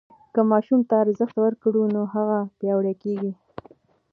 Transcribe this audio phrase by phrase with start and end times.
[0.33, 3.31] که ماشوم ته ارزښت ورکړو نو هغه پیاوړی کېږي.